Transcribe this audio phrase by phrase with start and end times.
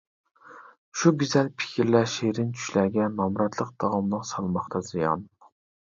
[1.01, 5.29] شۇ گۈزەل پىكىرلەر، شېرىن چۈشلەرگە، نامراتلىق داۋاملىق سالماقتا زىيان.